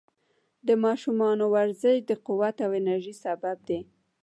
د 0.67 0.69
ماشومانو 0.85 1.45
ورزش 1.55 1.97
د 2.09 2.11
قوت 2.27 2.55
او 2.65 2.71
انرژۍ 2.79 3.15
سبب 3.23 3.57
دی. 3.67 3.79